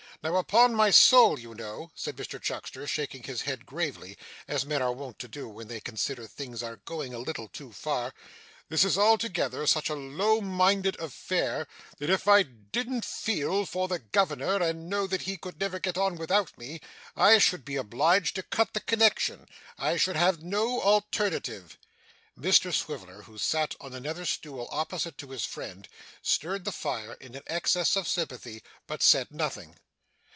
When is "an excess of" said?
27.33-28.07